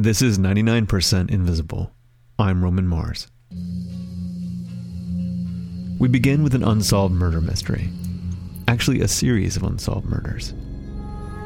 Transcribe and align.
This 0.00 0.22
is 0.22 0.38
99% 0.38 1.30
Invisible. 1.30 1.92
I'm 2.38 2.64
Roman 2.64 2.86
Mars. 2.86 3.28
We 5.98 6.08
begin 6.08 6.42
with 6.42 6.54
an 6.54 6.64
unsolved 6.64 7.12
murder 7.12 7.42
mystery. 7.42 7.90
Actually, 8.66 9.02
a 9.02 9.08
series 9.08 9.58
of 9.58 9.62
unsolved 9.62 10.06
murders. 10.06 10.54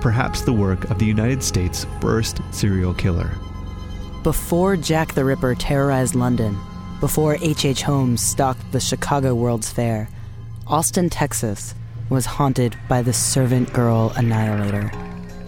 Perhaps 0.01 0.43
the 0.43 0.53
work 0.53 0.89
of 0.89 1.01
the 1.01 1.05
United 1.05 1.43
States' 1.43 1.85
first 2.01 2.41
serial 2.53 2.95
killer. 2.95 3.29
Before 4.23 4.77
Jack 4.77 5.15
the 5.15 5.25
Ripper 5.25 5.57
terrorized 5.57 6.15
London, 6.15 6.57
before 7.01 7.35
H.H. 7.41 7.65
H. 7.65 7.83
Holmes 7.83 8.23
stalked 8.23 8.71
the 8.71 8.79
Chicago 8.79 9.35
World's 9.35 9.73
Fair, 9.73 10.09
Austin, 10.69 11.11
Texas 11.11 11.75
was 12.09 12.25
haunted 12.25 12.77
by 12.89 13.03
the 13.03 13.13
servant 13.13 13.73
girl 13.73 14.13
annihilator. 14.15 14.93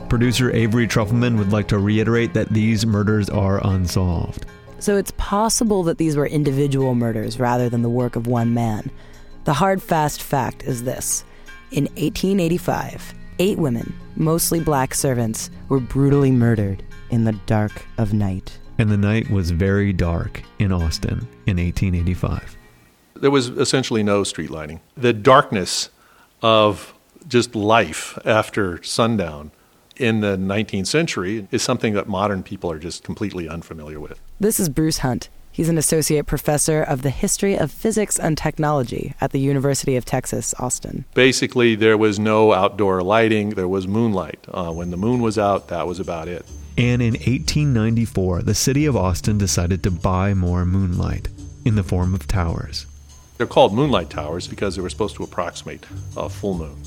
Producer 0.09 0.53
Avery 0.53 0.87
Trufelman 0.87 1.37
would 1.37 1.53
like 1.53 1.67
to 1.69 1.79
reiterate 1.79 2.33
that 2.35 2.49
these 2.51 2.87
murders 2.87 3.29
are 3.29 3.65
unsolved. 3.67 4.47
So 4.79 4.97
it's 4.97 5.13
possible 5.17 5.83
that 5.85 5.99
these 5.99 6.17
were 6.17 6.27
individual 6.27 6.95
murders 6.95 7.41
rather 7.41 7.69
than 7.69 7.83
the 7.83 7.89
work 7.89 8.15
of 8.15 8.27
one 8.27 8.55
man. 8.55 8.91
The 9.45 9.55
hard, 9.55 9.83
fast 9.83 10.23
fact 10.23 10.63
is 10.63 10.85
this 10.85 11.25
In 11.73 11.85
1885, 11.97 13.15
eight 13.41 13.59
women, 13.59 13.95
mostly 14.15 14.61
black 14.61 14.95
servants, 14.95 15.51
were 15.69 15.81
brutally 15.81 16.31
murdered 16.31 16.85
in 17.11 17.25
the 17.25 17.33
dark 17.47 17.85
of 17.99 18.13
night. 18.13 18.59
And 18.79 18.91
the 18.91 18.97
night 18.97 19.31
was 19.31 19.51
very 19.51 19.93
dark 19.93 20.43
in 20.59 20.71
Austin 20.71 21.27
in 21.47 21.57
1885. 21.57 22.57
There 23.15 23.31
was 23.31 23.49
essentially 23.49 24.03
no 24.03 24.23
street 24.23 24.51
lighting. 24.51 24.81
The 24.97 25.13
darkness 25.13 25.91
of 26.43 26.95
just 27.27 27.57
life 27.57 28.19
after 28.25 28.83
sundown 28.83 29.51
in 30.01 30.21
the 30.21 30.37
19th 30.37 30.87
century 30.87 31.47
is 31.51 31.63
something 31.63 31.95
that 31.95 32.09
modern 32.09 32.43
people 32.43 32.71
are 32.71 32.79
just 32.79 33.03
completely 33.05 33.49
unfamiliar 33.49 34.01
with. 34.01 34.21
This 34.41 34.61
is 34.61 34.69
Bruce 34.69 34.99
Hunt. 34.99 35.29
He's 35.57 35.71
an 35.71 35.79
associate 35.79 36.27
professor 36.27 36.83
of 36.83 37.01
the 37.01 37.09
history 37.09 37.57
of 37.57 37.71
physics 37.73 38.19
and 38.19 38.37
technology 38.37 39.15
at 39.23 39.33
the 39.33 39.41
University 39.41 39.97
of 39.97 40.05
Texas, 40.05 40.53
Austin. 40.59 41.07
Basically, 41.15 41.75
there 41.75 41.97
was 41.97 42.19
no 42.19 42.53
outdoor 42.53 43.03
lighting, 43.03 43.51
there 43.51 43.67
was 43.67 43.89
moonlight. 43.89 44.39
Uh, 44.49 44.71
when 44.71 44.91
the 44.91 44.99
moon 44.99 45.23
was 45.23 45.39
out, 45.39 45.69
that 45.69 45.87
was 45.87 45.99
about 45.99 46.29
it. 46.29 46.45
And 46.77 47.01
in 47.01 47.15
1894, 47.15 48.43
the 48.43 48.55
city 48.55 48.85
of 48.85 48.97
Austin 48.97 49.39
decided 49.39 49.83
to 49.85 49.91
buy 49.91 50.35
more 50.35 50.67
moonlight 50.67 51.29
in 51.65 51.75
the 51.75 51.83
form 51.83 52.13
of 52.13 52.29
towers. 52.29 52.85
They're 53.39 53.47
called 53.47 53.73
moonlight 53.73 54.11
towers 54.11 54.47
because 54.47 54.77
they 54.77 54.83
were 54.83 54.91
supposed 54.91 55.17
to 55.17 55.23
approximate 55.23 55.87
a 56.19 56.29
full 56.29 56.53
moon. 56.53 56.83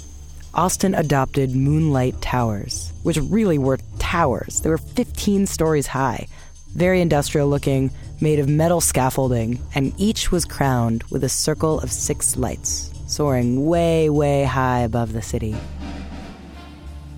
Austin 0.53 0.95
adopted 0.95 1.55
Moonlight 1.55 2.21
Towers, 2.21 2.91
which 3.03 3.17
really 3.17 3.57
were 3.57 3.77
towers. 3.99 4.61
They 4.61 4.69
were 4.69 4.79
15 4.79 5.45
stories 5.45 5.85
high, 5.85 6.27
very 6.73 7.01
industrial 7.01 7.47
looking, 7.47 7.91
made 8.19 8.39
of 8.39 8.49
metal 8.49 8.81
scaffolding, 8.81 9.59
and 9.75 9.93
each 9.97 10.31
was 10.31 10.45
crowned 10.45 11.03
with 11.03 11.23
a 11.23 11.29
circle 11.29 11.79
of 11.79 11.91
six 11.91 12.35
lights, 12.35 12.91
soaring 13.07 13.67
way, 13.67 14.09
way 14.09 14.43
high 14.43 14.79
above 14.79 15.13
the 15.13 15.21
city. 15.21 15.55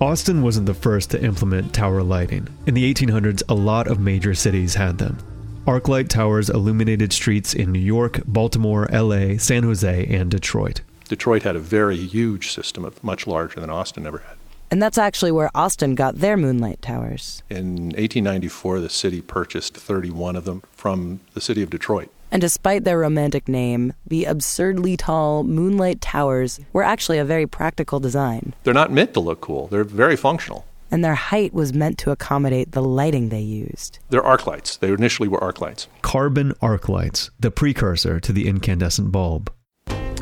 Austin 0.00 0.42
wasn't 0.42 0.66
the 0.66 0.74
first 0.74 1.10
to 1.10 1.24
implement 1.24 1.72
tower 1.72 2.02
lighting. 2.02 2.48
In 2.66 2.74
the 2.74 2.92
1800s, 2.92 3.42
a 3.48 3.54
lot 3.54 3.86
of 3.86 3.98
major 3.98 4.34
cities 4.34 4.74
had 4.74 4.98
them. 4.98 5.16
Arclight 5.66 6.08
towers 6.08 6.50
illuminated 6.50 7.12
streets 7.12 7.54
in 7.54 7.72
New 7.72 7.78
York, 7.78 8.20
Baltimore, 8.26 8.88
LA, 8.92 9.38
San 9.38 9.62
Jose, 9.62 10.06
and 10.06 10.30
Detroit. 10.30 10.82
Detroit 11.12 11.42
had 11.42 11.56
a 11.56 11.60
very 11.60 11.98
huge 11.98 12.52
system, 12.52 12.90
much 13.02 13.26
larger 13.26 13.60
than 13.60 13.68
Austin 13.68 14.06
ever 14.06 14.20
had. 14.26 14.38
And 14.70 14.82
that's 14.82 14.96
actually 14.96 15.30
where 15.30 15.50
Austin 15.54 15.94
got 15.94 16.20
their 16.20 16.38
moonlight 16.38 16.80
towers. 16.80 17.42
In 17.50 17.90
1894, 17.90 18.80
the 18.80 18.88
city 18.88 19.20
purchased 19.20 19.76
31 19.76 20.36
of 20.36 20.46
them 20.46 20.62
from 20.72 21.20
the 21.34 21.42
city 21.42 21.62
of 21.62 21.68
Detroit. 21.68 22.10
And 22.30 22.40
despite 22.40 22.84
their 22.84 22.98
romantic 22.98 23.46
name, 23.46 23.92
the 24.06 24.24
absurdly 24.24 24.96
tall 24.96 25.44
moonlight 25.44 26.00
towers 26.00 26.60
were 26.72 26.82
actually 26.82 27.18
a 27.18 27.26
very 27.26 27.46
practical 27.46 28.00
design. 28.00 28.54
They're 28.64 28.72
not 28.72 28.90
meant 28.90 29.12
to 29.12 29.20
look 29.20 29.42
cool, 29.42 29.66
they're 29.66 29.84
very 29.84 30.16
functional. 30.16 30.64
And 30.90 31.04
their 31.04 31.14
height 31.14 31.52
was 31.52 31.74
meant 31.74 31.98
to 31.98 32.10
accommodate 32.10 32.72
the 32.72 32.82
lighting 32.82 33.28
they 33.28 33.40
used. 33.40 33.98
They're 34.08 34.24
arc 34.24 34.46
lights. 34.46 34.78
They 34.78 34.90
initially 34.90 35.28
were 35.28 35.44
arc 35.44 35.60
lights. 35.60 35.88
Carbon 36.00 36.54
arc 36.62 36.88
lights, 36.88 37.30
the 37.38 37.50
precursor 37.50 38.18
to 38.20 38.32
the 38.32 38.48
incandescent 38.48 39.12
bulb. 39.12 39.52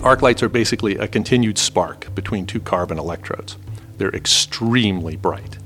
Arc 0.02 0.22
lights 0.22 0.42
are 0.42 0.48
basically 0.48 0.96
a 0.96 1.06
continued 1.06 1.58
spark 1.58 2.14
between 2.14 2.46
two 2.46 2.58
carbon 2.58 2.98
electrodes. 2.98 3.58
They're 3.98 4.14
extremely 4.14 5.14
bright. 5.14 5.58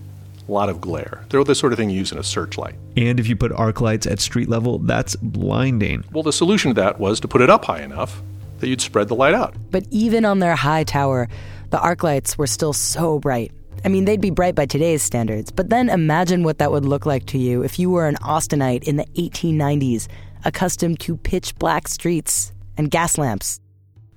A 0.48 0.50
lot 0.50 0.68
of 0.68 0.80
glare. 0.80 1.24
They're 1.28 1.44
the 1.44 1.54
sort 1.54 1.72
of 1.72 1.78
thing 1.78 1.88
you 1.88 1.98
use 1.98 2.10
in 2.10 2.18
a 2.18 2.24
searchlight. 2.24 2.74
And 2.96 3.20
if 3.20 3.28
you 3.28 3.36
put 3.36 3.52
arc 3.52 3.80
lights 3.80 4.08
at 4.08 4.18
street 4.18 4.48
level, 4.48 4.80
that's 4.80 5.14
blinding. 5.14 6.02
Well, 6.10 6.24
the 6.24 6.32
solution 6.32 6.74
to 6.74 6.80
that 6.80 6.98
was 6.98 7.20
to 7.20 7.28
put 7.28 7.42
it 7.42 7.50
up 7.50 7.64
high 7.64 7.82
enough 7.82 8.20
that 8.58 8.66
you'd 8.66 8.80
spread 8.80 9.06
the 9.06 9.14
light 9.14 9.34
out. 9.34 9.54
But 9.70 9.84
even 9.90 10.24
on 10.24 10.40
their 10.40 10.56
high 10.56 10.82
tower, 10.82 11.28
the 11.70 11.78
arc 11.78 12.02
lights 12.02 12.36
were 12.36 12.48
still 12.48 12.72
so 12.72 13.20
bright. 13.20 13.52
I 13.84 13.88
mean, 13.88 14.04
they'd 14.04 14.20
be 14.20 14.30
bright 14.30 14.56
by 14.56 14.66
today's 14.66 15.02
standards, 15.02 15.52
but 15.52 15.70
then 15.70 15.88
imagine 15.88 16.42
what 16.42 16.58
that 16.58 16.72
would 16.72 16.84
look 16.84 17.06
like 17.06 17.26
to 17.26 17.38
you 17.38 17.62
if 17.62 17.78
you 17.78 17.88
were 17.88 18.08
an 18.08 18.16
Austinite 18.16 18.82
in 18.82 18.96
the 18.96 19.06
1890s, 19.14 20.08
accustomed 20.44 20.98
to 21.00 21.16
pitch 21.18 21.54
black 21.56 21.86
streets 21.86 22.52
and 22.76 22.90
gas 22.90 23.16
lamps 23.16 23.60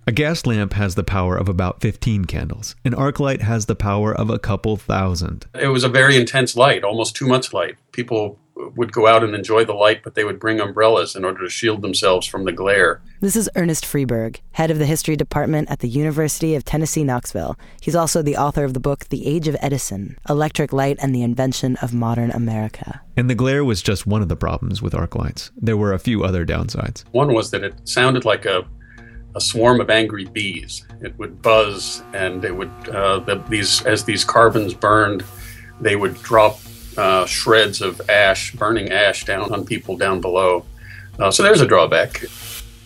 a 0.08 0.12
gas 0.14 0.46
lamp 0.46 0.72
has 0.72 0.96
the 0.96 1.04
power 1.04 1.36
of 1.38 1.50
about 1.50 1.82
15 1.82 2.26
candles. 2.26 2.78
An 2.86 2.94
arc 2.94 3.20
light 3.20 3.42
has 3.42 3.66
the 3.66 3.76
power 3.76 4.16
of 4.16 4.30
a 4.30 4.40
couple 4.40 4.78
thousand. 4.78 5.46
It 5.54 5.68
was 5.68 5.84
a 5.84 5.90
very 5.90 6.16
intense 6.16 6.56
light, 6.56 6.86
almost 6.86 7.14
too 7.14 7.28
much 7.28 7.52
light. 7.52 7.76
People 7.92 8.40
would 8.56 8.94
go 8.94 9.06
out 9.06 9.24
and 9.24 9.36
enjoy 9.36 9.66
the 9.66 9.74
light, 9.74 10.04
but 10.04 10.16
they 10.16 10.24
would 10.24 10.40
bring 10.40 10.62
umbrellas 10.62 11.16
in 11.16 11.26
order 11.26 11.44
to 11.44 11.50
shield 11.50 11.82
themselves 11.82 12.26
from 12.26 12.46
the 12.46 12.52
glare. 12.54 13.02
This 13.20 13.36
is 13.36 13.50
Ernest 13.56 13.84
Freeberg, 13.86 14.38
head 14.52 14.72
of 14.72 14.80
the 14.80 14.86
history 14.86 15.16
department 15.16 15.70
at 15.70 15.80
the 15.80 15.90
University 15.90 16.56
of 16.56 16.64
Tennessee, 16.64 17.04
Knoxville. 17.04 17.58
He's 17.82 17.96
also 17.96 18.22
the 18.22 18.38
author 18.38 18.64
of 18.64 18.74
the 18.74 18.80
book 18.80 19.10
The 19.10 19.28
Age 19.28 19.48
of 19.48 19.58
Edison 19.60 20.18
Electric 20.30 20.72
Light 20.72 20.98
and 21.02 21.14
the 21.14 21.24
Invention 21.24 21.76
of 21.82 21.94
Modern 21.94 22.32
America. 22.32 23.02
And 23.16 23.30
the 23.30 23.36
glare 23.36 23.66
was 23.66 23.82
just 23.82 24.08
one 24.08 24.22
of 24.22 24.30
the 24.30 24.36
problems 24.36 24.82
with 24.82 24.96
arc 24.96 25.16
lights. 25.16 25.52
There 25.58 25.78
were 25.78 25.94
a 25.94 26.00
few 26.00 26.24
other 26.24 26.46
downsides. 26.46 27.04
One 27.12 27.34
was 27.34 27.52
that 27.52 27.64
it 27.64 27.88
sounded 27.88 28.26
like 28.26 28.46
a 28.46 28.66
a 29.38 29.42
swarm 29.42 29.80
of 29.80 29.90
angry 29.90 30.26
bees. 30.26 30.84
It 31.02 31.18
would 31.20 31.42
buzz, 31.42 32.04
and 32.14 32.44
it 32.44 32.56
would 32.56 32.72
uh, 32.90 33.20
the, 33.20 33.36
these 33.48 33.86
as 33.86 34.04
these 34.04 34.26
carbons 34.26 34.74
burned, 34.74 35.24
they 35.80 35.96
would 35.96 36.16
drop 36.24 36.60
uh, 36.98 37.26
shreds 37.26 37.82
of 37.82 38.02
ash, 38.10 38.54
burning 38.56 38.90
ash, 38.90 39.26
down 39.26 39.54
on 39.54 39.64
people 39.64 39.96
down 39.96 40.20
below. 40.20 40.66
Uh, 41.20 41.32
so 41.32 41.44
there's 41.44 41.62
a 41.62 41.68
drawback. 41.68 42.26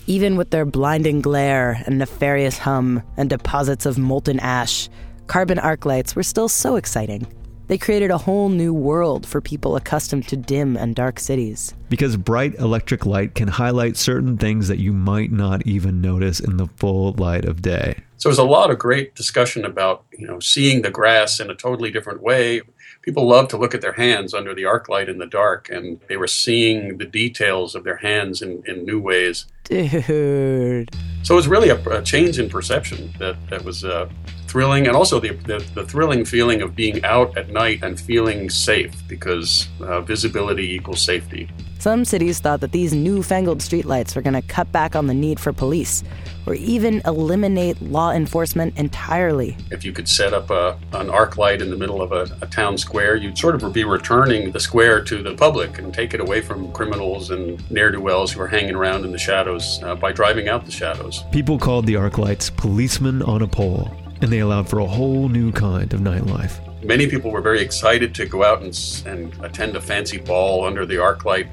Even 0.07 0.35
with 0.35 0.49
their 0.49 0.65
blinding 0.65 1.21
glare 1.21 1.81
and 1.85 1.97
nefarious 1.97 2.57
hum 2.57 3.01
and 3.15 3.29
deposits 3.29 3.85
of 3.85 3.97
molten 3.97 4.39
ash, 4.39 4.89
carbon 5.27 5.57
arc 5.57 5.85
lights 5.85 6.15
were 6.15 6.23
still 6.23 6.49
so 6.49 6.75
exciting. 6.75 7.25
They 7.71 7.77
created 7.77 8.11
a 8.11 8.17
whole 8.17 8.49
new 8.49 8.73
world 8.73 9.25
for 9.25 9.39
people 9.39 9.77
accustomed 9.77 10.27
to 10.27 10.35
dim 10.35 10.75
and 10.75 10.93
dark 10.93 11.21
cities. 11.21 11.73
Because 11.87 12.17
bright 12.17 12.53
electric 12.55 13.05
light 13.05 13.33
can 13.33 13.47
highlight 13.47 13.95
certain 13.95 14.37
things 14.37 14.67
that 14.67 14.79
you 14.79 14.91
might 14.91 15.31
not 15.31 15.65
even 15.65 16.01
notice 16.01 16.41
in 16.41 16.57
the 16.57 16.67
full 16.75 17.13
light 17.13 17.45
of 17.45 17.61
day. 17.61 17.95
So 18.17 18.27
there's 18.27 18.39
a 18.39 18.43
lot 18.43 18.71
of 18.71 18.77
great 18.77 19.15
discussion 19.15 19.63
about, 19.63 20.03
you 20.11 20.27
know, 20.27 20.41
seeing 20.41 20.81
the 20.81 20.91
grass 20.91 21.39
in 21.39 21.49
a 21.49 21.55
totally 21.55 21.91
different 21.91 22.21
way. 22.21 22.59
People 23.03 23.25
love 23.25 23.47
to 23.47 23.57
look 23.57 23.73
at 23.73 23.79
their 23.79 23.93
hands 23.93 24.33
under 24.33 24.53
the 24.53 24.65
arc 24.65 24.89
light 24.89 25.07
in 25.07 25.17
the 25.17 25.25
dark, 25.25 25.69
and 25.69 26.01
they 26.09 26.17
were 26.17 26.27
seeing 26.27 26.97
the 26.97 27.05
details 27.05 27.73
of 27.73 27.85
their 27.85 27.95
hands 27.95 28.41
in, 28.41 28.63
in 28.67 28.83
new 28.83 28.99
ways. 28.99 29.45
Dude. 29.63 30.89
So 31.23 31.35
it 31.35 31.37
was 31.37 31.47
really 31.47 31.69
a, 31.69 31.81
a 31.89 32.03
change 32.03 32.37
in 32.37 32.49
perception 32.49 33.13
that, 33.17 33.37
that 33.49 33.63
was 33.63 33.85
uh, 33.85 34.09
thrilling, 34.51 34.85
and 34.85 34.95
also 34.95 35.19
the, 35.19 35.29
the, 35.47 35.59
the, 35.75 35.85
thrilling 35.85 36.25
feeling 36.25 36.61
of 36.61 36.75
being 36.75 37.03
out 37.05 37.37
at 37.37 37.49
night 37.49 37.79
and 37.83 37.97
feeling 37.97 38.49
safe 38.49 38.93
because 39.07 39.69
uh, 39.79 40.01
visibility 40.01 40.75
equals 40.75 41.01
safety. 41.01 41.49
Some 41.79 42.05
cities 42.05 42.39
thought 42.39 42.59
that 42.59 42.73
these 42.73 42.93
newfangled 42.93 43.57
streetlights 43.57 44.15
were 44.15 44.21
going 44.21 44.35
to 44.35 44.43
cut 44.43 44.71
back 44.71 44.95
on 44.95 45.07
the 45.07 45.15
need 45.15 45.39
for 45.39 45.51
police 45.51 46.03
or 46.45 46.53
even 46.53 47.01
eliminate 47.05 47.81
law 47.81 48.11
enforcement 48.11 48.77
entirely. 48.77 49.57
If 49.71 49.83
you 49.83 49.91
could 49.91 50.07
set 50.07 50.33
up 50.33 50.51
a, 50.51 50.77
an 50.93 51.09
arc 51.09 51.37
light 51.37 51.59
in 51.59 51.71
the 51.71 51.77
middle 51.77 52.01
of 52.01 52.11
a, 52.11 52.27
a 52.41 52.47
town 52.47 52.77
square, 52.77 53.15
you'd 53.15 53.37
sort 53.37 53.55
of 53.55 53.73
be 53.73 53.83
returning 53.83 54.51
the 54.51 54.59
square 54.59 55.03
to 55.05 55.23
the 55.23 55.33
public 55.33 55.79
and 55.79 55.91
take 55.91 56.13
it 56.13 56.19
away 56.19 56.41
from 56.41 56.71
criminals 56.71 57.31
and 57.31 57.67
ne'er 57.71 57.89
do 57.89 57.99
wells 57.99 58.31
who 58.31 58.41
are 58.41 58.47
hanging 58.47 58.75
around 58.75 59.03
in 59.03 59.11
the 59.11 59.17
shadows 59.17 59.81
uh, 59.81 59.95
by 59.95 60.11
driving 60.11 60.49
out 60.49 60.65
the 60.65 60.71
shadows. 60.71 61.23
People 61.31 61.57
called 61.57 61.87
the 61.87 61.95
arc 61.95 62.19
lights 62.19 62.49
policemen 62.49 63.23
on 63.23 63.41
a 63.41 63.47
pole, 63.47 63.91
and 64.21 64.31
they 64.31 64.39
allowed 64.39 64.69
for 64.69 64.79
a 64.79 64.85
whole 64.85 65.29
new 65.29 65.51
kind 65.51 65.93
of 65.93 65.99
nightlife. 66.01 66.59
Many 66.83 67.07
people 67.07 67.31
were 67.31 67.41
very 67.41 67.61
excited 67.61 68.13
to 68.15 68.25
go 68.25 68.43
out 68.43 68.61
and, 68.61 69.03
and 69.05 69.33
attend 69.43 69.75
a 69.75 69.81
fancy 69.81 70.17
ball 70.17 70.65
under 70.65 70.85
the 70.85 70.97
arc 70.97 71.25
light. 71.25 71.47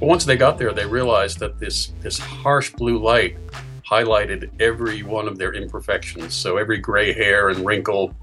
But 0.00 0.06
once 0.06 0.24
they 0.24 0.36
got 0.36 0.58
there, 0.58 0.72
they 0.72 0.86
realized 0.86 1.38
that 1.40 1.58
this, 1.58 1.92
this 2.00 2.18
harsh 2.18 2.70
blue 2.72 2.98
light 2.98 3.36
highlighted 3.88 4.50
every 4.60 5.02
one 5.02 5.26
of 5.26 5.38
their 5.38 5.54
imperfections. 5.54 6.34
So 6.34 6.56
every 6.56 6.78
gray 6.78 7.12
hair 7.12 7.48
and 7.48 7.64
wrinkle. 7.64 8.14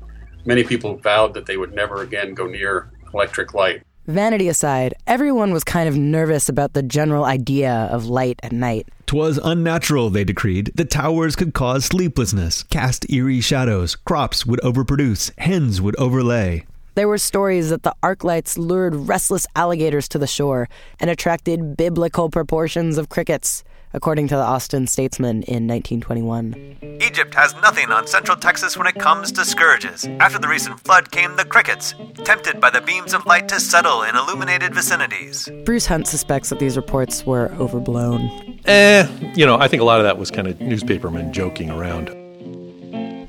Many 0.45 0.63
people 0.63 0.97
vowed 0.97 1.33
that 1.33 1.45
they 1.45 1.57
would 1.57 1.73
never 1.73 2.03
again 2.03 2.33
go 2.33 2.45
near 2.45 2.91
electric 3.13 3.53
light. 3.53 3.83
Vanity 4.07 4.47
aside, 4.49 4.93
everyone 5.07 5.51
was 5.51 5.63
kind 5.63 5.89
of 5.89 5.97
nervous 5.97 6.47
about 6.47 6.73
the 6.73 6.83
general 6.83 7.25
idea 7.25 7.89
of 7.91 8.05
light 8.05 8.39
at 8.43 8.51
night. 8.51 8.87
Twas 9.07 9.39
unnatural, 9.43 10.11
they 10.11 10.23
decreed. 10.23 10.71
The 10.75 10.85
towers 10.85 11.35
could 11.35 11.55
cause 11.55 11.85
sleeplessness, 11.85 12.61
cast 12.63 13.09
eerie 13.09 13.41
shadows, 13.41 13.95
crops 13.95 14.45
would 14.45 14.59
overproduce, 14.61 15.31
hens 15.39 15.81
would 15.81 15.95
overlay. 15.95 16.67
There 16.93 17.07
were 17.07 17.17
stories 17.17 17.71
that 17.71 17.81
the 17.81 17.95
arc 18.03 18.23
lights 18.23 18.59
lured 18.59 18.95
restless 18.95 19.47
alligators 19.55 20.07
to 20.09 20.19
the 20.19 20.27
shore 20.27 20.69
and 20.99 21.09
attracted 21.09 21.75
biblical 21.75 22.29
proportions 22.29 22.99
of 22.99 23.09
crickets 23.09 23.63
according 23.95 24.27
to 24.27 24.35
the 24.35 24.41
Austin 24.41 24.85
Statesman 24.85 25.41
in 25.43 25.67
1921. 25.67 26.99
Egypt 27.01 27.33
has 27.33 27.55
nothing 27.55 27.89
on 27.91 28.05
central 28.05 28.37
Texas 28.37 28.77
when 28.77 28.87
it 28.87 28.95
comes 28.95 29.31
to 29.31 29.45
scourges. 29.45 30.05
After 30.19 30.37
the 30.37 30.49
recent 30.49 30.79
flood 30.81 31.11
came 31.11 31.35
the 31.37 31.45
crickets, 31.45 31.95
tempted 32.25 32.59
by 32.59 32.69
the 32.69 32.81
beams 32.81 33.13
of 33.13 33.25
light 33.25 33.47
to 33.49 33.59
settle 33.59 34.03
in 34.03 34.15
illuminated 34.15 34.75
vicinities. 34.75 35.49
Bruce 35.63 35.85
Hunt 35.85 36.07
suspects 36.07 36.49
that 36.49 36.59
these 36.59 36.75
reports 36.75 37.25
were 37.25 37.49
overblown. 37.53 38.59
Eh, 38.65 39.07
you 39.33 39.45
know, 39.45 39.57
I 39.57 39.67
think 39.69 39.81
a 39.81 39.85
lot 39.85 39.99
of 39.99 40.03
that 40.03 40.17
was 40.17 40.29
kind 40.29 40.47
of 40.47 40.59
newspapermen 40.59 41.31
joking 41.31 41.71
around. 41.71 42.09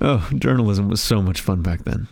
Oh, 0.01 0.29
journalism 0.37 0.89
was 0.89 1.01
so 1.01 1.23
much 1.23 1.41
fun 1.41 1.63
back 1.63 1.85
then. 1.85 2.09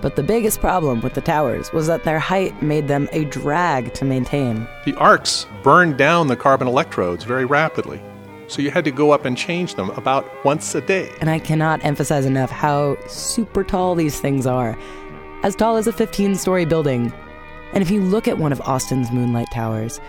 But 0.00 0.16
the 0.16 0.22
biggest 0.22 0.60
problem 0.60 1.00
with 1.00 1.14
the 1.14 1.20
towers 1.20 1.72
was 1.72 1.86
that 1.88 2.04
their 2.04 2.18
height 2.18 2.62
made 2.62 2.88
them 2.88 3.08
a 3.12 3.24
drag 3.24 3.94
to 3.94 4.04
maintain. 4.04 4.68
The 4.84 4.94
arcs 4.94 5.46
burned 5.62 5.98
down 5.98 6.28
the 6.28 6.36
carbon 6.36 6.68
electrodes 6.68 7.24
very 7.24 7.44
rapidly. 7.44 8.00
So 8.46 8.62
you 8.62 8.70
had 8.70 8.84
to 8.84 8.90
go 8.90 9.10
up 9.10 9.24
and 9.24 9.36
change 9.36 9.74
them 9.74 9.90
about 9.90 10.26
once 10.44 10.74
a 10.74 10.80
day. 10.80 11.10
And 11.20 11.28
I 11.28 11.38
cannot 11.38 11.84
emphasize 11.84 12.24
enough 12.24 12.50
how 12.50 12.96
super 13.06 13.64
tall 13.64 13.94
these 13.94 14.20
things 14.20 14.46
are. 14.46 14.78
As 15.42 15.54
tall 15.54 15.76
as 15.76 15.86
a 15.86 15.92
15 15.92 16.36
story 16.36 16.64
building. 16.64 17.12
And 17.72 17.82
if 17.82 17.90
you 17.90 18.00
look 18.00 18.26
at 18.26 18.38
one 18.38 18.52
of 18.52 18.60
Austin's 18.62 19.10
moonlight 19.10 19.48
towers, 19.52 20.00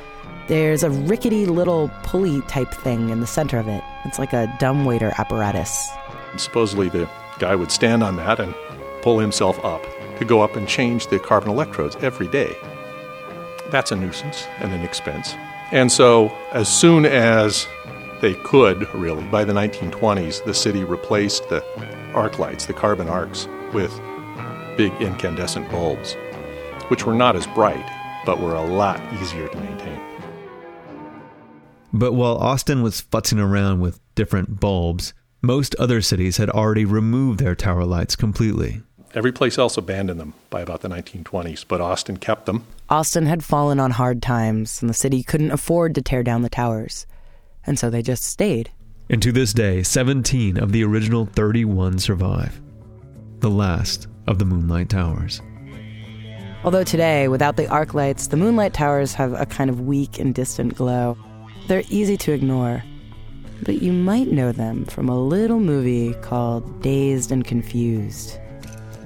there's 0.47 0.83
a 0.83 0.89
rickety 0.89 1.45
little 1.45 1.91
pulley 2.03 2.41
type 2.43 2.71
thing 2.71 3.09
in 3.09 3.19
the 3.19 3.27
center 3.27 3.59
of 3.59 3.67
it. 3.67 3.83
It's 4.05 4.17
like 4.17 4.33
a 4.33 4.51
dumbwaiter 4.59 5.13
apparatus. 5.17 5.89
Supposedly 6.37 6.89
the 6.89 7.09
guy 7.39 7.55
would 7.55 7.71
stand 7.71 8.03
on 8.03 8.15
that 8.15 8.39
and 8.39 8.55
pull 9.01 9.19
himself 9.19 9.63
up 9.63 9.83
to 10.17 10.25
go 10.25 10.41
up 10.41 10.55
and 10.55 10.67
change 10.67 11.07
the 11.07 11.19
carbon 11.19 11.49
electrodes 11.49 11.95
every 11.97 12.27
day. 12.27 12.55
That's 13.71 13.91
a 13.91 13.95
nuisance 13.95 14.45
and 14.59 14.73
an 14.73 14.81
expense. 14.81 15.33
And 15.71 15.91
so, 15.91 16.29
as 16.51 16.67
soon 16.67 17.05
as 17.05 17.67
they 18.21 18.33
could, 18.33 18.93
really, 18.93 19.23
by 19.25 19.43
the 19.43 19.53
1920s, 19.53 20.43
the 20.43 20.53
city 20.53 20.83
replaced 20.83 21.47
the 21.49 21.63
arc 22.13 22.39
lights, 22.39 22.65
the 22.65 22.73
carbon 22.73 23.07
arcs, 23.07 23.47
with 23.73 23.91
big 24.75 24.91
incandescent 24.99 25.69
bulbs, 25.69 26.15
which 26.87 27.05
were 27.05 27.13
not 27.13 27.35
as 27.35 27.45
bright, 27.47 27.85
but 28.25 28.39
were 28.39 28.55
a 28.55 28.65
lot 28.65 29.01
easier 29.21 29.47
to 29.47 29.57
maintain. 29.57 30.01
But 31.93 32.13
while 32.13 32.37
Austin 32.37 32.81
was 32.81 33.01
futzing 33.01 33.39
around 33.39 33.79
with 33.79 33.99
different 34.15 34.59
bulbs, 34.59 35.13
most 35.41 35.75
other 35.75 36.01
cities 36.01 36.37
had 36.37 36.49
already 36.49 36.85
removed 36.85 37.39
their 37.39 37.55
tower 37.55 37.85
lights 37.85 38.15
completely. 38.15 38.81
Every 39.15 39.31
place 39.31 39.57
else 39.57 39.75
abandoned 39.75 40.19
them 40.19 40.35
by 40.49 40.61
about 40.61 40.81
the 40.81 40.87
1920s, 40.87 41.65
but 41.67 41.81
Austin 41.81 42.17
kept 42.17 42.45
them. 42.45 42.65
Austin 42.89 43.25
had 43.25 43.43
fallen 43.43 43.79
on 43.79 43.91
hard 43.91 44.21
times, 44.21 44.81
and 44.81 44.89
the 44.89 44.93
city 44.93 45.23
couldn't 45.23 45.51
afford 45.51 45.95
to 45.95 46.01
tear 46.01 46.21
down 46.21 46.43
the 46.43 46.49
towers. 46.49 47.07
And 47.65 47.79
so 47.79 47.89
they 47.89 48.03
just 48.03 48.23
stayed. 48.23 48.71
And 49.09 49.21
to 49.23 49.31
this 49.31 49.53
day, 49.53 49.81
17 49.81 50.57
of 50.57 50.71
the 50.71 50.83
original 50.83 51.25
31 51.25 51.97
survive. 51.97 52.61
The 53.39 53.49
last 53.49 54.07
of 54.27 54.37
the 54.37 54.45
Moonlight 54.45 54.89
Towers. 54.89 55.41
Although 56.63 56.83
today, 56.83 57.27
without 57.27 57.55
the 57.55 57.67
arc 57.67 57.95
lights, 57.95 58.27
the 58.27 58.37
Moonlight 58.37 58.73
Towers 58.73 59.13
have 59.13 59.33
a 59.33 59.45
kind 59.45 59.71
of 59.71 59.81
weak 59.81 60.19
and 60.19 60.35
distant 60.35 60.75
glow. 60.75 61.17
They're 61.67 61.83
easy 61.89 62.17
to 62.17 62.33
ignore, 62.33 62.83
but 63.63 63.81
you 63.81 63.93
might 63.93 64.27
know 64.27 64.51
them 64.51 64.85
from 64.85 65.09
a 65.09 65.19
little 65.19 65.59
movie 65.59 66.13
called 66.21 66.81
Dazed 66.83 67.31
and 67.31 67.45
Confused. 67.45 68.37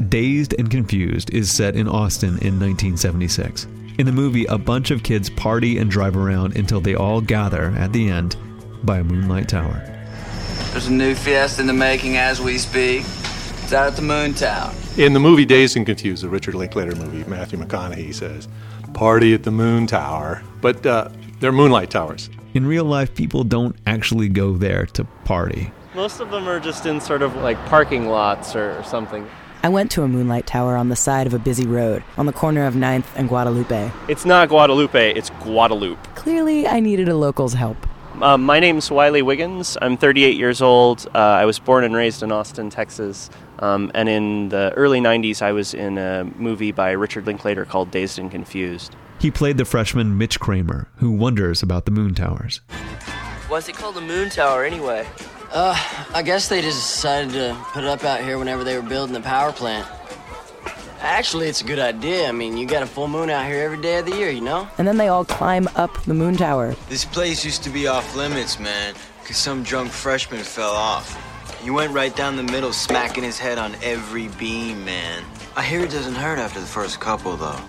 Dazed 0.10 0.54
and 0.57 0.69
Confused 0.69 1.30
is 1.31 1.51
set 1.51 1.75
in 1.75 1.88
Austin 1.88 2.38
in 2.40 2.60
1976. 2.60 3.68
In 4.00 4.06
the 4.06 4.12
movie, 4.12 4.45
a 4.45 4.57
bunch 4.57 4.90
of 4.90 5.04
kids 5.04 5.30
party 5.30 5.78
and 5.78 5.90
drive 5.90 6.18
around 6.18 6.57
until 6.57 6.81
they 6.81 6.95
all 6.95 7.22
gather 7.22 7.74
at 7.78 7.94
the 7.94 8.10
end 8.10 8.36
by 8.84 9.00
a 9.00 9.04
moonlight 9.04 9.48
tower. 9.48 9.81
There's 10.72 10.88
a 10.88 10.92
new 10.92 11.13
fiesta 11.13 11.62
in 11.62 11.68
the 11.68 11.74
making 11.74 12.18
as 12.18 12.42
we 12.42 12.57
speak. 12.57 13.04
It's 13.63 13.72
out 13.72 13.88
at 13.88 13.95
the 13.95 14.01
Moon 14.01 14.34
Tower. 14.34 14.74
In 14.98 15.13
the 15.13 15.19
movie 15.19 15.45
Dazed 15.45 15.78
and 15.78 15.86
Confused, 15.86 16.24
the 16.24 16.30
Richard 16.30 16.56
Linklater 16.56 16.95
movie, 16.95 17.24
Matthew 17.30 17.60
McConaughey 17.60 18.13
says, 18.13 18.48
Party 18.94 19.34
at 19.34 19.44
the 19.44 19.51
Moon 19.51 19.86
Tower. 19.86 20.42
But 20.62 20.86
uh, 20.86 21.10
they're 21.40 21.51
moonlight 21.51 21.92
towers. 21.92 22.30
In 22.56 22.66
real 22.66 22.86
life, 22.86 23.13
people 23.13 23.44
don't 23.44 23.75
actually 23.86 24.30
go 24.30 24.57
there 24.57 24.86
to 24.88 25.04
party. 25.25 25.72
Most 25.94 26.19
of 26.19 26.31
them 26.31 26.48
are 26.48 26.60
just 26.60 26.86
in 26.88 27.00
sort 27.00 27.22
of 27.22 27.36
like 27.36 27.57
parking 27.68 28.07
lots 28.07 28.56
or, 28.56 28.80
or 28.80 28.84
something. 28.84 29.28
I 29.65 29.69
went 29.69 29.92
to 29.92 30.04
a 30.04 30.10
moonlight 30.10 30.45
tower 30.45 30.75
on 30.75 30.89
the 30.89 30.95
side 30.98 31.25
of 31.25 31.33
a 31.33 31.39
busy 31.39 31.65
road 31.65 32.04
on 32.18 32.25
the 32.25 32.33
corner 32.33 32.65
of 32.65 32.74
9th 32.74 33.06
and 33.15 33.30
Guadalupe. 33.30 33.94
It's 34.10 34.25
not 34.25 34.50
Guadalupe, 34.50 35.13
it's 35.13 35.30
Guadalupe. 35.39 36.01
Clearly, 36.15 36.68
I 36.68 36.81
needed 36.81 37.07
a 37.07 37.15
local's 37.15 37.54
help. 37.54 37.77
Uh, 38.21 38.38
my 38.38 38.60
name's 38.60 38.92
Wiley 38.92 39.21
Wiggins. 39.21 39.77
I'm 39.81 39.95
38 39.95 40.36
years 40.36 40.62
old. 40.62 41.07
Uh, 41.15 41.18
I 41.18 41.45
was 41.45 41.60
born 41.60 41.86
and 41.86 41.95
raised 41.95 42.21
in 42.21 42.30
Austin, 42.30 42.69
Texas. 42.69 43.30
Um, 43.60 43.89
and 43.95 44.10
in 44.10 44.50
the 44.50 44.74
early 44.75 45.00
90s, 45.00 45.42
I 45.42 45.54
was 45.54 45.74
in 45.74 45.98
a 45.98 46.25
movie 46.36 46.74
by 46.74 46.92
Richard 46.92 47.25
Linklater 47.25 47.63
called 47.63 47.89
Dazed 47.89 48.19
and 48.19 48.30
Confused. 48.30 48.98
He 49.19 49.31
played 49.31 49.56
the 49.56 49.63
freshman 49.63 50.18
Mitch 50.18 50.42
Kramer, 50.42 50.89
who 50.98 51.09
wonders 51.09 51.63
about 51.63 51.86
the 51.86 51.92
moon 51.92 52.13
towers. 52.13 52.59
Why's 53.48 53.69
it 53.69 53.75
called 53.75 53.95
the 53.95 54.01
Moon 54.01 54.30
Tower 54.30 54.66
anyway? 54.66 55.07
Uh, 55.54 55.78
I 56.16 56.24
guess 56.24 56.50
they 56.50 56.64
just 56.64 56.80
decided 56.80 57.34
to 57.34 57.56
put 57.74 57.84
it 57.84 57.88
up 57.88 58.04
out 58.04 58.24
here 58.24 58.40
whenever 58.40 58.64
they 58.64 58.76
were 58.76 58.82
building 58.82 59.14
the 59.14 59.22
power 59.22 59.52
plant. 59.52 59.88
Actually, 61.00 61.48
it's 61.48 61.62
a 61.62 61.64
good 61.64 61.78
idea. 61.78 62.28
I 62.28 62.32
mean, 62.32 62.58
you 62.58 62.66
got 62.66 62.82
a 62.82 62.88
full 62.88 63.08
moon 63.08 63.30
out 63.30 63.46
here 63.46 63.64
every 63.64 63.80
day 63.80 64.00
of 64.00 64.08
the 64.08 64.16
year, 64.16 64.32
you 64.32 64.42
know? 64.42 64.68
And 64.80 64.88
then 64.88 64.98
they 64.98 65.10
all 65.10 65.24
climb 65.24 65.70
up 65.76 66.02
the 66.06 66.14
moon 66.16 66.38
tower. 66.38 66.76
This 66.90 67.06
place 67.06 67.46
used 67.46 67.62
to 67.66 67.70
be 67.70 67.86
off 67.86 68.16
limits, 68.16 68.60
man, 68.60 68.96
because 69.22 69.38
some 69.38 69.62
drunk 69.62 69.92
freshman 69.92 70.44
fell 70.44 70.72
off. 70.72 71.16
He 71.62 71.70
went 71.70 71.94
right 71.94 72.16
down 72.16 72.36
the 72.36 72.42
middle, 72.42 72.74
smacking 72.74 73.24
his 73.24 73.38
head 73.38 73.60
on 73.60 73.76
every 73.84 74.30
beam, 74.30 74.84
man. 74.84 75.24
I 75.56 75.62
hear 75.62 75.84
it 75.84 75.92
doesn't 75.92 76.16
hurt 76.16 76.40
after 76.40 76.62
the 76.62 76.66
first 76.66 77.00
couple, 77.00 77.38
though. 77.38 77.60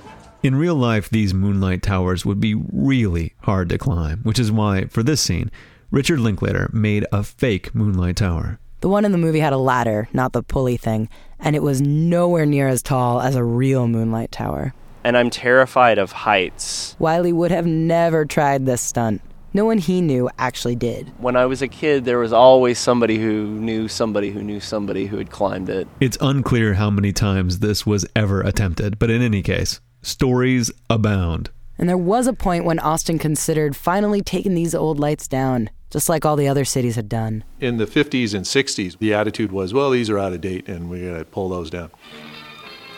In 0.42 0.54
real 0.54 0.74
life, 0.74 1.10
these 1.10 1.34
moonlight 1.34 1.82
towers 1.82 2.24
would 2.24 2.40
be 2.40 2.54
really 2.54 3.34
hard 3.42 3.68
to 3.68 3.76
climb, 3.76 4.20
which 4.22 4.38
is 4.38 4.50
why, 4.50 4.86
for 4.86 5.02
this 5.02 5.20
scene, 5.20 5.50
Richard 5.90 6.20
Linklater 6.20 6.70
made 6.72 7.06
a 7.12 7.22
fake 7.22 7.74
moonlight 7.74 8.16
tower. 8.16 8.58
The 8.80 8.88
one 8.88 9.04
in 9.04 9.12
the 9.12 9.18
movie 9.18 9.40
had 9.40 9.52
a 9.52 9.58
ladder, 9.58 10.08
not 10.12 10.32
the 10.32 10.42
pulley 10.42 10.76
thing, 10.76 11.08
and 11.38 11.56
it 11.56 11.62
was 11.62 11.80
nowhere 11.80 12.46
near 12.46 12.68
as 12.68 12.82
tall 12.82 13.20
as 13.20 13.34
a 13.34 13.44
real 13.44 13.88
moonlight 13.88 14.32
tower. 14.32 14.74
And 15.04 15.16
I'm 15.16 15.30
terrified 15.30 15.98
of 15.98 16.12
heights. 16.12 16.96
Wiley 16.98 17.32
would 17.32 17.50
have 17.50 17.66
never 17.66 18.24
tried 18.24 18.66
this 18.66 18.82
stunt. 18.82 19.22
No 19.52 19.64
one 19.64 19.78
he 19.78 20.00
knew 20.00 20.28
actually 20.36 20.74
did. 20.74 21.12
When 21.18 21.36
I 21.36 21.46
was 21.46 21.62
a 21.62 21.68
kid, 21.68 22.04
there 22.04 22.18
was 22.18 22.32
always 22.32 22.78
somebody 22.78 23.18
who 23.18 23.46
knew 23.46 23.86
somebody 23.86 24.30
who 24.30 24.42
knew 24.42 24.58
somebody 24.58 25.06
who 25.06 25.16
had 25.18 25.30
climbed 25.30 25.68
it. 25.68 25.86
It's 26.00 26.18
unclear 26.20 26.74
how 26.74 26.90
many 26.90 27.12
times 27.12 27.60
this 27.60 27.86
was 27.86 28.04
ever 28.16 28.40
attempted, 28.40 28.98
but 28.98 29.10
in 29.10 29.22
any 29.22 29.42
case, 29.42 29.80
stories 30.02 30.72
abound. 30.90 31.50
And 31.78 31.88
there 31.88 31.98
was 31.98 32.26
a 32.26 32.32
point 32.32 32.64
when 32.64 32.78
Austin 32.78 33.18
considered 33.18 33.76
finally 33.76 34.22
taking 34.22 34.54
these 34.54 34.74
old 34.74 35.00
lights 35.00 35.26
down, 35.26 35.70
just 35.90 36.08
like 36.08 36.24
all 36.24 36.36
the 36.36 36.48
other 36.48 36.64
cities 36.64 36.96
had 36.96 37.08
done. 37.08 37.44
In 37.60 37.78
the 37.78 37.86
50s 37.86 38.34
and 38.34 38.44
60s, 38.44 38.98
the 38.98 39.12
attitude 39.12 39.50
was, 39.50 39.74
well, 39.74 39.90
these 39.90 40.08
are 40.08 40.18
out 40.18 40.32
of 40.32 40.40
date 40.40 40.68
and 40.68 40.88
we're 40.88 41.10
going 41.10 41.18
to 41.18 41.24
pull 41.24 41.48
those 41.48 41.70
down. 41.70 41.90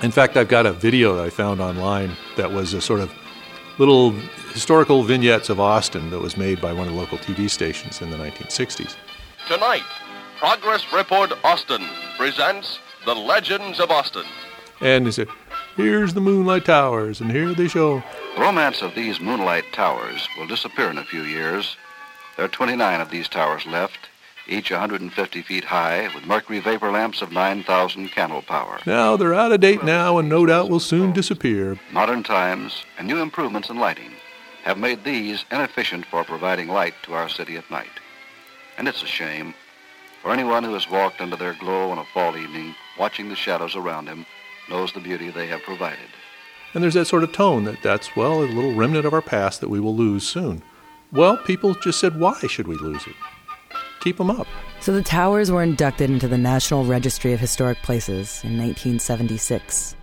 In 0.02 0.10
fact, 0.10 0.36
I've 0.36 0.48
got 0.48 0.66
a 0.66 0.72
video 0.72 1.16
that 1.16 1.24
I 1.24 1.30
found 1.30 1.60
online 1.60 2.16
that 2.36 2.52
was 2.52 2.74
a 2.74 2.82
sort 2.82 3.00
of 3.00 3.12
little 3.78 4.10
historical 4.52 5.02
vignettes 5.02 5.48
of 5.48 5.58
Austin 5.58 6.10
that 6.10 6.20
was 6.20 6.36
made 6.36 6.60
by 6.60 6.72
one 6.72 6.86
of 6.86 6.94
the 6.94 7.00
local 7.00 7.18
TV 7.18 7.48
stations 7.48 8.02
in 8.02 8.10
the 8.10 8.16
1960s. 8.16 8.96
Tonight, 9.48 9.84
Progress 10.38 10.92
Report 10.92 11.32
Austin 11.44 11.82
presents 12.18 12.78
The 13.06 13.14
Legends 13.14 13.80
of 13.80 13.90
Austin. 13.90 14.24
And 14.80 15.06
they 15.06 15.10
said, 15.10 15.28
here's 15.76 16.12
the 16.12 16.20
Moonlight 16.20 16.66
Towers, 16.66 17.22
and 17.22 17.30
here 17.32 17.54
they 17.54 17.68
show. 17.68 18.02
The 18.36 18.42
romance 18.42 18.82
of 18.82 18.94
these 18.94 19.18
moonlight 19.18 19.72
towers 19.72 20.28
will 20.36 20.46
disappear 20.46 20.90
in 20.90 20.98
a 20.98 21.04
few 21.04 21.22
years. 21.22 21.78
There 22.36 22.44
are 22.44 22.48
29 22.48 23.00
of 23.00 23.08
these 23.08 23.28
towers 23.28 23.64
left, 23.64 24.10
each 24.46 24.70
150 24.70 25.40
feet 25.40 25.64
high, 25.64 26.10
with 26.14 26.26
mercury 26.26 26.60
vapor 26.60 26.90
lamps 26.90 27.22
of 27.22 27.32
9,000 27.32 28.08
candle 28.10 28.42
power. 28.42 28.78
Now 28.84 29.16
they're 29.16 29.32
out 29.32 29.52
of 29.52 29.60
date 29.60 29.84
now 29.84 30.18
and 30.18 30.28
no 30.28 30.44
doubt 30.44 30.68
will 30.68 30.80
soon 30.80 31.12
disappear. 31.12 31.80
Modern 31.90 32.22
times 32.22 32.84
and 32.98 33.08
new 33.08 33.22
improvements 33.22 33.70
in 33.70 33.78
lighting 33.78 34.12
have 34.64 34.76
made 34.76 35.02
these 35.02 35.46
inefficient 35.50 36.04
for 36.04 36.22
providing 36.22 36.68
light 36.68 36.92
to 37.04 37.14
our 37.14 37.30
city 37.30 37.56
at 37.56 37.70
night. 37.70 37.88
And 38.76 38.86
it's 38.86 39.02
a 39.02 39.06
shame, 39.06 39.54
for 40.20 40.30
anyone 40.30 40.62
who 40.62 40.74
has 40.74 40.90
walked 40.90 41.22
under 41.22 41.36
their 41.36 41.54
glow 41.54 41.90
on 41.90 41.96
a 41.96 42.04
fall 42.12 42.36
evening, 42.36 42.74
watching 42.98 43.30
the 43.30 43.34
shadows 43.34 43.74
around 43.74 44.08
him, 44.08 44.26
knows 44.68 44.92
the 44.92 45.00
beauty 45.00 45.30
they 45.30 45.46
have 45.46 45.62
provided. 45.62 46.10
And 46.76 46.82
there's 46.82 46.92
that 46.92 47.06
sort 47.06 47.24
of 47.24 47.32
tone 47.32 47.64
that 47.64 47.82
that's, 47.82 48.14
well, 48.14 48.42
a 48.42 48.44
little 48.44 48.74
remnant 48.74 49.06
of 49.06 49.14
our 49.14 49.22
past 49.22 49.62
that 49.62 49.70
we 49.70 49.80
will 49.80 49.96
lose 49.96 50.28
soon. 50.28 50.62
Well, 51.10 51.38
people 51.38 51.72
just 51.72 51.98
said, 51.98 52.20
why 52.20 52.38
should 52.48 52.68
we 52.68 52.76
lose 52.76 53.06
it? 53.06 53.14
Keep 54.00 54.18
them 54.18 54.30
up. 54.30 54.46
So 54.80 54.92
the 54.92 55.02
towers 55.02 55.50
were 55.50 55.62
inducted 55.62 56.10
into 56.10 56.28
the 56.28 56.36
National 56.36 56.84
Registry 56.84 57.32
of 57.32 57.40
Historic 57.40 57.78
Places 57.78 58.44
in 58.44 58.58
1976. 58.58 59.96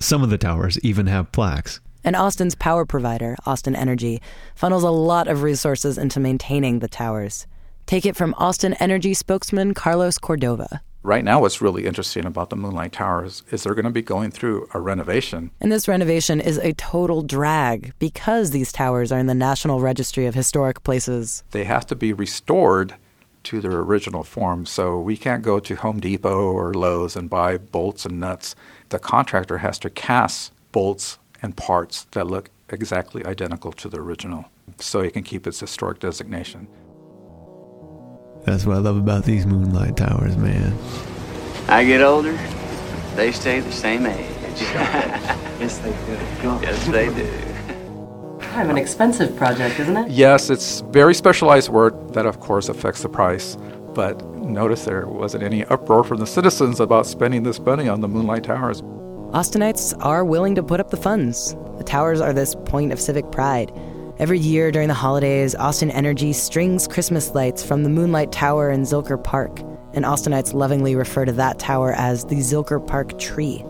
Some 0.00 0.22
of 0.22 0.30
the 0.30 0.38
towers 0.38 0.78
even 0.80 1.08
have 1.08 1.30
plaques. 1.30 1.78
And 2.02 2.16
Austin's 2.16 2.54
power 2.54 2.86
provider, 2.86 3.36
Austin 3.44 3.76
Energy, 3.76 4.22
funnels 4.54 4.84
a 4.84 4.90
lot 4.90 5.28
of 5.28 5.42
resources 5.42 5.98
into 5.98 6.20
maintaining 6.20 6.78
the 6.78 6.88
towers. 6.88 7.46
Take 7.84 8.06
it 8.06 8.16
from 8.16 8.34
Austin 8.38 8.72
Energy 8.80 9.12
spokesman 9.12 9.74
Carlos 9.74 10.16
Cordova. 10.16 10.80
Right 11.04 11.24
now, 11.24 11.40
what's 11.40 11.60
really 11.60 11.86
interesting 11.86 12.26
about 12.26 12.50
the 12.50 12.56
Moonlight 12.56 12.92
Towers 12.92 13.44
is 13.52 13.62
they're 13.62 13.74
going 13.74 13.84
to 13.84 13.90
be 13.90 14.02
going 14.02 14.32
through 14.32 14.68
a 14.74 14.80
renovation. 14.80 15.52
And 15.60 15.70
this 15.70 15.86
renovation 15.86 16.40
is 16.40 16.58
a 16.58 16.72
total 16.72 17.22
drag 17.22 17.92
because 18.00 18.50
these 18.50 18.72
towers 18.72 19.12
are 19.12 19.18
in 19.18 19.26
the 19.26 19.34
National 19.34 19.80
Registry 19.80 20.26
of 20.26 20.34
Historic 20.34 20.82
Places. 20.82 21.44
They 21.52 21.64
have 21.64 21.86
to 21.86 21.96
be 21.96 22.12
restored 22.12 22.96
to 23.44 23.60
their 23.60 23.78
original 23.78 24.24
form, 24.24 24.66
so 24.66 24.98
we 24.98 25.16
can't 25.16 25.42
go 25.42 25.60
to 25.60 25.76
Home 25.76 26.00
Depot 26.00 26.50
or 26.50 26.74
Lowe's 26.74 27.14
and 27.14 27.30
buy 27.30 27.58
bolts 27.58 28.04
and 28.04 28.18
nuts. 28.18 28.56
The 28.88 28.98
contractor 28.98 29.58
has 29.58 29.78
to 29.80 29.90
cast 29.90 30.52
bolts 30.72 31.18
and 31.40 31.56
parts 31.56 32.08
that 32.10 32.26
look 32.26 32.50
exactly 32.70 33.24
identical 33.24 33.72
to 33.72 33.88
the 33.88 34.00
original 34.00 34.46
so 34.80 35.00
it 35.00 35.12
can 35.12 35.22
keep 35.22 35.46
its 35.46 35.60
historic 35.60 36.00
designation. 36.00 36.66
That's 38.48 38.64
what 38.64 38.76
I 38.76 38.80
love 38.80 38.96
about 38.96 39.24
these 39.24 39.44
moonlight 39.44 39.98
towers, 39.98 40.36
man. 40.38 40.72
I 41.68 41.84
get 41.84 42.00
older, 42.00 42.32
they 43.14 43.30
stay 43.30 43.60
the 43.60 43.70
same 43.70 44.06
age. 44.06 44.30
yes, 45.60 45.76
they 45.78 45.90
do. 45.90 46.42
Go. 46.42 46.58
Yes, 46.62 46.86
they 46.86 47.14
do. 47.14 47.30
Kind 48.40 48.62
of 48.62 48.70
an 48.70 48.78
expensive 48.78 49.36
project, 49.36 49.78
isn't 49.78 49.96
it? 49.98 50.10
Yes, 50.10 50.48
it's 50.48 50.80
very 50.80 51.14
specialized 51.14 51.68
work 51.68 52.14
that, 52.14 52.24
of 52.24 52.40
course, 52.40 52.70
affects 52.70 53.02
the 53.02 53.10
price. 53.10 53.58
But 53.92 54.24
notice 54.36 54.86
there 54.86 55.06
wasn't 55.06 55.42
any 55.42 55.66
uproar 55.66 56.02
from 56.02 56.16
the 56.16 56.26
citizens 56.26 56.80
about 56.80 57.06
spending 57.06 57.42
this 57.42 57.60
money 57.60 57.86
on 57.86 58.00
the 58.00 58.08
Moonlight 58.08 58.44
Towers. 58.44 58.80
Austinites 59.32 59.94
are 60.02 60.24
willing 60.24 60.54
to 60.54 60.62
put 60.62 60.80
up 60.80 60.88
the 60.88 60.96
funds. 60.96 61.54
The 61.76 61.84
towers 61.84 62.22
are 62.22 62.32
this 62.32 62.54
point 62.54 62.92
of 62.92 63.00
civic 63.00 63.30
pride. 63.30 63.70
Every 64.18 64.40
year 64.40 64.72
during 64.72 64.88
the 64.88 64.94
holidays, 64.94 65.54
Austin 65.54 65.92
Energy 65.92 66.32
strings 66.32 66.88
Christmas 66.88 67.36
lights 67.36 67.62
from 67.62 67.84
the 67.84 67.88
Moonlight 67.88 68.32
Tower 68.32 68.68
in 68.68 68.82
Zilker 68.82 69.22
Park, 69.22 69.60
and 69.94 70.04
Austinites 70.04 70.52
lovingly 70.52 70.96
refer 70.96 71.24
to 71.24 71.30
that 71.34 71.60
tower 71.60 71.92
as 71.92 72.24
the 72.24 72.34
Zilker 72.38 72.84
Park 72.84 73.16
Tree. 73.20 73.64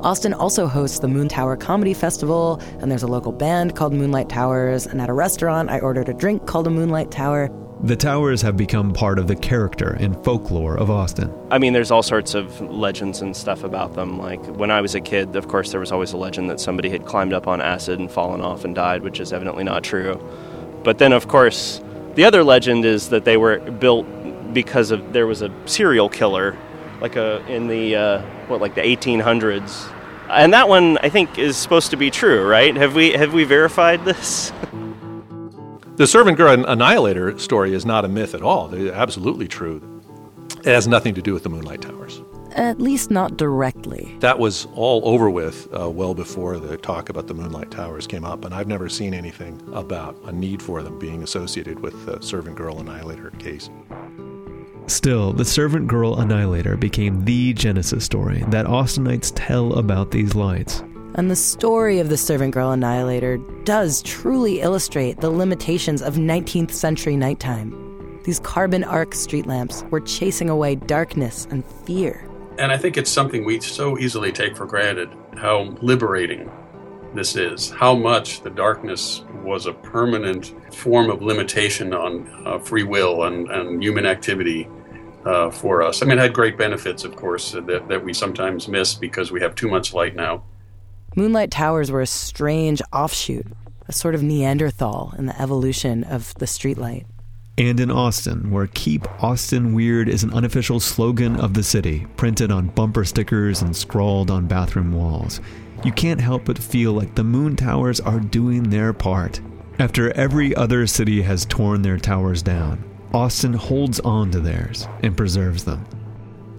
Austin 0.00 0.32
also 0.32 0.68
hosts 0.68 1.00
the 1.00 1.08
Moon 1.08 1.26
Tower 1.28 1.56
Comedy 1.56 1.92
Festival, 1.92 2.62
and 2.78 2.88
there's 2.88 3.02
a 3.02 3.08
local 3.08 3.32
band 3.32 3.74
called 3.74 3.92
Moonlight 3.92 4.28
Towers, 4.28 4.86
and 4.86 5.00
at 5.00 5.08
a 5.08 5.12
restaurant, 5.12 5.70
I 5.70 5.80
ordered 5.80 6.08
a 6.08 6.14
drink 6.14 6.46
called 6.46 6.68
a 6.68 6.70
Moonlight 6.70 7.10
Tower. 7.10 7.50
The 7.82 7.96
towers 7.96 8.42
have 8.42 8.58
become 8.58 8.92
part 8.92 9.18
of 9.18 9.26
the 9.26 9.34
character 9.34 9.96
and 9.98 10.14
folklore 10.22 10.76
of 10.76 10.90
Austin. 10.90 11.32
I 11.50 11.56
mean, 11.56 11.72
there's 11.72 11.90
all 11.90 12.02
sorts 12.02 12.34
of 12.34 12.60
legends 12.60 13.22
and 13.22 13.34
stuff 13.34 13.64
about 13.64 13.94
them. 13.94 14.18
Like 14.18 14.44
when 14.44 14.70
I 14.70 14.82
was 14.82 14.94
a 14.94 15.00
kid, 15.00 15.34
of 15.34 15.48
course, 15.48 15.70
there 15.70 15.80
was 15.80 15.90
always 15.90 16.12
a 16.12 16.18
legend 16.18 16.50
that 16.50 16.60
somebody 16.60 16.90
had 16.90 17.06
climbed 17.06 17.32
up 17.32 17.48
on 17.48 17.62
acid 17.62 17.98
and 17.98 18.10
fallen 18.10 18.42
off 18.42 18.66
and 18.66 18.74
died, 18.74 19.02
which 19.02 19.18
is 19.18 19.32
evidently 19.32 19.64
not 19.64 19.82
true. 19.82 20.20
But 20.84 20.98
then, 20.98 21.14
of 21.14 21.26
course, 21.26 21.80
the 22.16 22.24
other 22.24 22.44
legend 22.44 22.84
is 22.84 23.08
that 23.08 23.24
they 23.24 23.38
were 23.38 23.58
built 23.58 24.06
because 24.52 24.90
of 24.90 25.14
there 25.14 25.26
was 25.26 25.40
a 25.40 25.50
serial 25.64 26.10
killer, 26.10 26.58
like 27.00 27.16
a 27.16 27.42
in 27.46 27.68
the 27.68 27.96
uh, 27.96 28.22
what 28.48 28.60
like 28.60 28.74
the 28.74 28.82
1800s, 28.82 29.90
and 30.28 30.52
that 30.52 30.68
one 30.68 30.98
I 30.98 31.08
think 31.08 31.38
is 31.38 31.56
supposed 31.56 31.92
to 31.92 31.96
be 31.96 32.10
true, 32.10 32.46
right? 32.46 32.76
Have 32.76 32.94
we 32.94 33.12
have 33.12 33.32
we 33.32 33.44
verified 33.44 34.04
this? 34.04 34.52
The 36.00 36.06
servant 36.06 36.38
girl 36.38 36.64
annihilator 36.64 37.38
story 37.38 37.74
is 37.74 37.84
not 37.84 38.06
a 38.06 38.08
myth 38.08 38.34
at 38.34 38.40
all. 38.40 38.72
It's 38.72 38.90
absolutely 38.90 39.46
true. 39.46 40.00
It 40.60 40.72
has 40.72 40.88
nothing 40.88 41.12
to 41.12 41.20
do 41.20 41.34
with 41.34 41.42
the 41.42 41.50
Moonlight 41.50 41.82
Towers. 41.82 42.22
At 42.52 42.80
least 42.80 43.10
not 43.10 43.36
directly. 43.36 44.16
That 44.20 44.38
was 44.38 44.66
all 44.74 45.06
over 45.06 45.28
with 45.28 45.68
uh, 45.78 45.90
well 45.90 46.14
before 46.14 46.58
the 46.58 46.78
talk 46.78 47.10
about 47.10 47.26
the 47.26 47.34
Moonlight 47.34 47.70
Towers 47.70 48.06
came 48.06 48.24
up, 48.24 48.46
and 48.46 48.54
I've 48.54 48.66
never 48.66 48.88
seen 48.88 49.12
anything 49.12 49.60
about 49.74 50.16
a 50.24 50.32
need 50.32 50.62
for 50.62 50.82
them 50.82 50.98
being 50.98 51.22
associated 51.22 51.80
with 51.80 52.06
the 52.06 52.18
Servant 52.22 52.56
Girl 52.56 52.80
Annihilator 52.80 53.28
case. 53.32 53.68
Still, 54.86 55.34
the 55.34 55.44
Servant 55.44 55.86
Girl 55.86 56.18
Annihilator 56.18 56.78
became 56.78 57.26
the 57.26 57.52
Genesis 57.52 58.06
story 58.06 58.42
that 58.48 58.64
Austinites 58.64 59.32
tell 59.34 59.74
about 59.74 60.12
these 60.12 60.34
lights. 60.34 60.82
And 61.16 61.28
the 61.28 61.36
story 61.36 61.98
of 61.98 62.08
the 62.08 62.16
Servant 62.16 62.54
Girl 62.54 62.70
Annihilator 62.70 63.38
does 63.64 64.00
truly 64.02 64.60
illustrate 64.60 65.20
the 65.20 65.30
limitations 65.30 66.02
of 66.02 66.14
19th 66.14 66.70
century 66.70 67.16
nighttime. 67.16 68.20
These 68.22 68.38
carbon 68.40 68.84
arc 68.84 69.14
street 69.14 69.46
lamps 69.46 69.82
were 69.90 70.00
chasing 70.00 70.48
away 70.48 70.76
darkness 70.76 71.48
and 71.50 71.64
fear. 71.84 72.28
And 72.58 72.70
I 72.70 72.76
think 72.76 72.96
it's 72.96 73.10
something 73.10 73.44
we 73.44 73.58
so 73.60 73.98
easily 73.98 74.30
take 74.30 74.56
for 74.56 74.66
granted 74.66 75.10
how 75.36 75.76
liberating 75.82 76.50
this 77.14 77.34
is, 77.34 77.70
how 77.70 77.96
much 77.96 78.42
the 78.42 78.50
darkness 78.50 79.24
was 79.42 79.66
a 79.66 79.72
permanent 79.72 80.54
form 80.72 81.10
of 81.10 81.22
limitation 81.22 81.92
on 81.92 82.46
uh, 82.46 82.58
free 82.60 82.84
will 82.84 83.24
and, 83.24 83.50
and 83.50 83.82
human 83.82 84.06
activity 84.06 84.68
uh, 85.24 85.50
for 85.50 85.82
us. 85.82 86.02
I 86.02 86.06
mean, 86.06 86.18
it 86.18 86.22
had 86.22 86.34
great 86.34 86.56
benefits, 86.56 87.02
of 87.02 87.16
course, 87.16 87.50
that, 87.52 87.88
that 87.88 88.04
we 88.04 88.12
sometimes 88.12 88.68
miss 88.68 88.94
because 88.94 89.32
we 89.32 89.40
have 89.40 89.56
too 89.56 89.68
much 89.68 89.92
light 89.92 90.14
now. 90.14 90.44
Moonlight 91.16 91.50
towers 91.50 91.90
were 91.90 92.00
a 92.00 92.06
strange 92.06 92.80
offshoot, 92.92 93.46
a 93.88 93.92
sort 93.92 94.14
of 94.14 94.22
Neanderthal 94.22 95.12
in 95.18 95.26
the 95.26 95.42
evolution 95.42 96.04
of 96.04 96.32
the 96.34 96.46
streetlight. 96.46 97.04
And 97.58 97.80
in 97.80 97.90
Austin, 97.90 98.52
where 98.52 98.68
Keep 98.68 99.22
Austin 99.22 99.74
Weird 99.74 100.08
is 100.08 100.22
an 100.22 100.32
unofficial 100.32 100.78
slogan 100.78 101.34
of 101.36 101.54
the 101.54 101.64
city, 101.64 102.06
printed 102.16 102.52
on 102.52 102.68
bumper 102.68 103.04
stickers 103.04 103.60
and 103.60 103.74
scrawled 103.76 104.30
on 104.30 104.46
bathroom 104.46 104.92
walls, 104.92 105.40
you 105.84 105.90
can't 105.90 106.20
help 106.20 106.44
but 106.44 106.58
feel 106.58 106.92
like 106.92 107.16
the 107.16 107.24
moon 107.24 107.56
towers 107.56 107.98
are 107.98 108.20
doing 108.20 108.62
their 108.62 108.92
part. 108.92 109.40
After 109.80 110.12
every 110.12 110.54
other 110.54 110.86
city 110.86 111.22
has 111.22 111.44
torn 111.44 111.82
their 111.82 111.98
towers 111.98 112.40
down, 112.40 112.84
Austin 113.12 113.54
holds 113.54 113.98
on 114.00 114.30
to 114.30 114.38
theirs 114.38 114.86
and 115.02 115.16
preserves 115.16 115.64
them. 115.64 115.84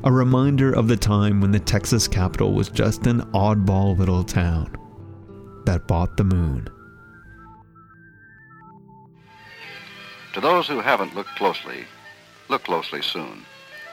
A 0.03 0.11
reminder 0.11 0.73
of 0.73 0.87
the 0.87 0.97
time 0.97 1.41
when 1.41 1.51
the 1.51 1.59
Texas 1.59 2.07
capital 2.07 2.53
was 2.53 2.69
just 2.69 3.05
an 3.05 3.21
oddball 3.33 3.95
little 3.95 4.23
town 4.23 4.75
that 5.65 5.87
bought 5.87 6.17
the 6.17 6.23
moon. 6.23 6.67
To 10.33 10.41
those 10.41 10.67
who 10.67 10.79
haven't 10.79 11.13
looked 11.13 11.35
closely, 11.35 11.85
look 12.49 12.63
closely 12.63 13.03
soon, 13.03 13.45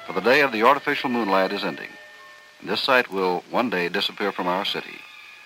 for 0.07 0.15
the 0.15 0.23
day 0.23 0.41
of 0.41 0.51
the 0.51 0.63
artificial 0.63 1.11
moonlight 1.11 1.53
is 1.53 1.63
ending, 1.63 1.91
and 2.61 2.71
this 2.71 2.81
site 2.81 3.13
will 3.13 3.45
one 3.51 3.69
day 3.69 3.91
disappear 3.91 4.33
from 4.33 4.47
our 4.47 4.65
city, 4.65 5.01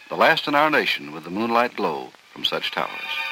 the 0.08 0.16
last 0.16 0.46
in 0.46 0.54
our 0.54 0.70
nation 0.70 1.10
with 1.10 1.24
the 1.24 1.30
moonlight 1.30 1.74
glow 1.74 2.10
from 2.32 2.44
such 2.44 2.70
towers. 2.70 3.31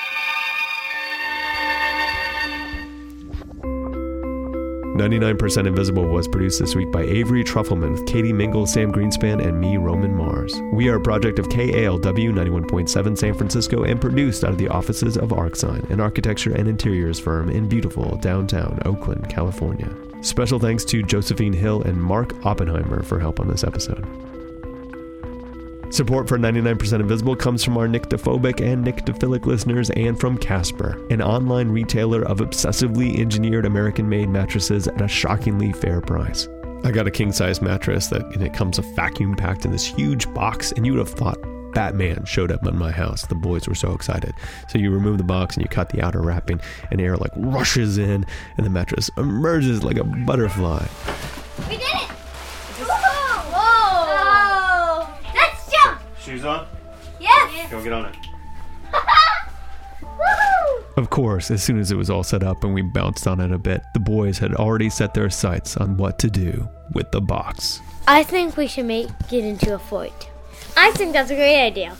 99% 5.00 5.66
Invisible 5.66 6.06
was 6.06 6.28
produced 6.28 6.60
this 6.60 6.74
week 6.74 6.92
by 6.92 7.00
Avery 7.04 7.42
Trufelman 7.42 7.92
with 7.92 8.06
Katie 8.06 8.34
Mingle, 8.34 8.66
Sam 8.66 8.92
Greenspan, 8.92 9.42
and 9.42 9.58
me, 9.58 9.78
Roman 9.78 10.14
Mars. 10.14 10.60
We 10.74 10.90
are 10.90 10.96
a 10.96 11.00
project 11.00 11.38
of 11.38 11.48
KALW 11.48 11.98
91.7 11.98 13.16
San 13.16 13.32
Francisco 13.32 13.84
and 13.84 13.98
produced 13.98 14.44
out 14.44 14.50
of 14.50 14.58
the 14.58 14.68
offices 14.68 15.16
of 15.16 15.30
Arcsine, 15.30 15.88
an 15.88 16.00
architecture 16.00 16.54
and 16.54 16.68
interiors 16.68 17.18
firm 17.18 17.48
in 17.48 17.66
beautiful 17.66 18.18
downtown 18.18 18.78
Oakland, 18.84 19.30
California. 19.30 19.90
Special 20.20 20.58
thanks 20.58 20.84
to 20.84 21.02
Josephine 21.02 21.54
Hill 21.54 21.80
and 21.80 21.96
Mark 21.96 22.34
Oppenheimer 22.44 23.02
for 23.02 23.18
help 23.18 23.40
on 23.40 23.48
this 23.48 23.64
episode. 23.64 24.29
Support 25.90 26.28
for 26.28 26.38
99% 26.38 27.00
Invisible 27.00 27.34
comes 27.34 27.64
from 27.64 27.76
our 27.76 27.88
nyctophobic 27.88 28.60
and 28.60 28.86
nyctophilic 28.86 29.44
listeners 29.44 29.90
and 29.90 30.18
from 30.18 30.38
Casper, 30.38 31.04
an 31.10 31.20
online 31.20 31.68
retailer 31.68 32.22
of 32.22 32.38
obsessively 32.38 33.18
engineered 33.18 33.66
American-made 33.66 34.28
mattresses 34.28 34.86
at 34.86 35.02
a 35.02 35.08
shockingly 35.08 35.72
fair 35.72 36.00
price. 36.00 36.48
I 36.84 36.92
got 36.92 37.08
a 37.08 37.10
king-size 37.10 37.60
mattress 37.60 38.06
that 38.06 38.22
and 38.22 38.42
it 38.42 38.54
comes 38.54 38.78
vacuum 38.78 39.34
packed 39.34 39.64
in 39.64 39.72
this 39.72 39.84
huge 39.84 40.32
box, 40.32 40.70
and 40.70 40.86
you 40.86 40.92
would 40.92 41.00
have 41.00 41.10
thought 41.10 41.38
Batman 41.72 42.24
showed 42.24 42.52
up 42.52 42.64
in 42.64 42.78
my 42.78 42.92
house. 42.92 43.26
The 43.26 43.34
boys 43.34 43.66
were 43.66 43.74
so 43.74 43.92
excited. 43.92 44.32
So 44.68 44.78
you 44.78 44.92
remove 44.92 45.18
the 45.18 45.24
box 45.24 45.56
and 45.56 45.64
you 45.64 45.68
cut 45.68 45.88
the 45.88 46.02
outer 46.02 46.22
wrapping, 46.22 46.60
and 46.92 47.00
air 47.00 47.16
like 47.16 47.32
rushes 47.34 47.98
in, 47.98 48.24
and 48.56 48.64
the 48.64 48.70
mattress 48.70 49.10
emerges 49.16 49.82
like 49.82 49.96
a 49.96 50.04
butterfly. 50.04 50.86
We 51.68 51.78
did 51.78 51.82
it! 51.82 52.19
Shoes 56.30 56.44
on? 56.44 56.64
Yes! 57.18 57.70
Go 57.72 57.82
get 57.82 57.92
on 57.92 58.06
it. 58.06 58.16
Of 60.96 61.08
course, 61.08 61.50
as 61.50 61.62
soon 61.62 61.78
as 61.78 61.90
it 61.90 61.96
was 61.96 62.10
all 62.10 62.22
set 62.22 62.42
up 62.42 62.62
and 62.62 62.74
we 62.74 62.82
bounced 62.82 63.26
on 63.26 63.40
it 63.40 63.52
a 63.52 63.58
bit, 63.58 63.80
the 63.94 64.00
boys 64.00 64.38
had 64.38 64.54
already 64.54 64.90
set 64.90 65.14
their 65.14 65.30
sights 65.30 65.76
on 65.78 65.96
what 65.96 66.18
to 66.18 66.28
do 66.28 66.68
with 66.92 67.10
the 67.10 67.20
box. 67.20 67.80
I 68.06 68.22
think 68.22 68.56
we 68.56 68.66
should 68.66 68.84
make 68.84 69.08
it 69.32 69.44
into 69.44 69.74
a 69.74 69.78
fort. 69.78 70.28
I 70.76 70.90
think 70.90 71.14
that's 71.14 71.30
a 71.30 71.36
great 71.36 71.64
idea. 71.64 71.96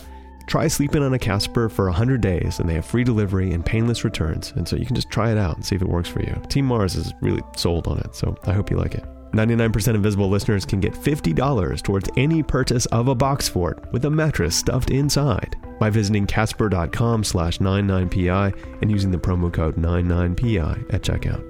Try 0.47 0.69
sleeping 0.69 1.03
on 1.03 1.15
a 1.15 1.19
Casper 1.19 1.69
for 1.69 1.87
100 1.87 2.21
days 2.21 2.59
and 2.59 2.69
they 2.69 2.75
have 2.75 2.85
free 2.85 3.05
delivery 3.05 3.53
and 3.53 3.65
painless 3.65 4.05
returns. 4.05 4.53
And 4.55 4.69
so 4.69 4.77
you 4.77 4.85
can 4.85 4.97
just 4.97 5.09
try 5.09 5.31
it 5.33 5.39
out 5.39 5.57
and 5.57 5.65
see 5.65 5.77
if 5.77 5.83
it 5.83 5.89
works 5.89 6.09
for 6.09 6.21
you. 6.21 6.37
Team 6.49 6.67
Mars 6.67 6.95
is 6.95 7.15
really 7.23 7.43
sold 7.57 7.87
on 7.87 7.99
it, 8.01 8.15
so 8.15 8.37
I 8.45 8.53
hope 8.53 8.71
you 8.71 8.77
like 8.77 8.95
it. 8.95 9.05
99% 9.33 9.95
Invisible 9.95 10.29
listeners 10.29 10.65
can 10.65 10.81
get 10.81 10.93
$50 10.93 11.83
towards 11.83 12.11
any 12.17 12.43
purchase 12.43 12.87
of 12.87 13.09
a 13.09 13.15
box 13.15 13.49
fort 13.49 13.91
with 13.93 14.05
a 14.05 14.11
mattress 14.11 14.57
stuffed 14.57 14.91
inside 14.91 15.57
by 15.79 15.91
visiting 15.91 16.27
casper.com 16.27 17.25
slash 17.25 17.59
99pi 17.59 18.55
and 18.83 18.91
using 18.91 19.11
the 19.11 19.19
promo 19.19 19.53
code 19.53 19.77
99pi 19.77 20.95
at 20.95 21.03
checkout. 21.03 21.50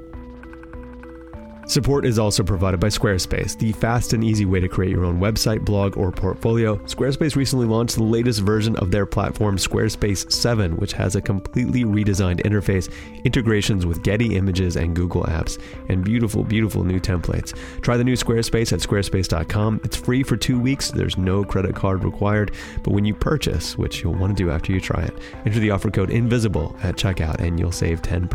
Support 1.71 2.05
is 2.05 2.19
also 2.19 2.43
provided 2.43 2.81
by 2.81 2.89
Squarespace, 2.89 3.57
the 3.57 3.71
fast 3.71 4.13
and 4.13 4.25
easy 4.25 4.45
way 4.45 4.59
to 4.59 4.69
create 4.69 4.91
your 4.91 5.05
own 5.05 5.21
website, 5.21 5.65
blog, 5.65 5.97
or 5.97 6.11
portfolio. 6.11 6.79
Squarespace 6.79 7.37
recently 7.37 7.65
launched 7.65 7.95
the 7.95 8.03
latest 8.03 8.41
version 8.41 8.75
of 8.79 8.91
their 8.91 9.07
platform, 9.07 9.57
Squarespace 9.57 10.33
7, 10.33 10.77
which 10.79 10.93
has 10.95 11.15
a 11.15 11.21
completely 11.21 11.85
redesigned 11.85 12.43
interface, 12.43 12.93
integrations 13.23 13.87
with 13.87 14.03
Getty 14.03 14.35
Images 14.35 14.75
and 14.75 14.97
Google 14.97 15.23
Apps, 15.23 15.63
and 15.89 16.05
beautiful, 16.05 16.43
beautiful 16.43 16.83
new 16.83 16.99
templates. 16.99 17.57
Try 17.83 17.97
the 17.97 18.03
new 18.03 18.17
Squarespace 18.17 18.73
at 18.73 18.81
squarespace.com. 18.81 19.83
It's 19.85 19.97
free 19.97 20.25
for 20.25 20.37
two 20.37 20.59
weeks, 20.59 20.91
there's 20.91 21.19
no 21.19 21.45
credit 21.45 21.77
card 21.77 22.03
required, 22.03 22.51
but 22.83 22.91
when 22.91 23.05
you 23.05 23.15
purchase, 23.15 23.79
which 23.79 24.03
you'll 24.03 24.15
want 24.15 24.37
to 24.37 24.45
do 24.45 24.51
after 24.51 24.73
you 24.73 24.81
try 24.81 25.03
it, 25.03 25.15
enter 25.47 25.61
the 25.61 25.71
offer 25.71 25.89
code 25.89 26.11
INVISIBLE 26.11 26.77
at 26.83 26.97
checkout 26.97 27.39
and 27.39 27.61
you'll 27.61 27.71
save 27.71 28.03
10%. 28.03 28.29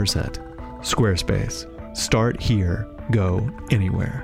Squarespace. 0.79 1.97
Start 1.97 2.41
here 2.41 2.94
go 3.11 3.49
anywhere. 3.71 4.23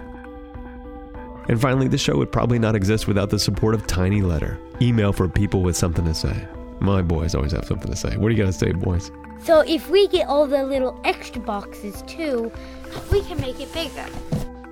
And 1.50 1.60
finally, 1.60 1.88
the 1.88 1.98
show 1.98 2.18
would 2.18 2.32
probably 2.32 2.60
not 2.60 2.76
exist 2.76 3.08
without 3.08 3.30
the 3.30 3.40
support 3.40 3.74
of 3.76 3.88
Tiny 3.88 4.22
Letter, 4.22 4.58
email 4.82 5.12
for 5.12 5.28
people 5.28 5.62
with 5.64 5.76
something 5.76 6.06
to 6.06 6.14
say. 6.14 6.48
My 6.80 7.02
boys 7.02 7.36
always 7.36 7.52
have 7.52 7.66
something 7.66 7.90
to 7.92 7.98
say. 7.98 8.16
What 8.18 8.30
do 8.30 8.36
you 8.36 8.42
got 8.42 8.52
to 8.52 8.58
say, 8.58 8.72
boys? 8.72 9.12
So 9.44 9.62
if 9.62 9.90
we 9.90 10.08
get 10.08 10.28
all 10.28 10.48
the 10.48 10.64
little 10.64 11.00
extra 11.04 11.42
boxes 11.42 12.04
too, 12.08 12.52
we 13.12 13.22
can 13.24 13.40
make 13.42 13.60
it 13.60 13.74
bigger. 13.74 14.06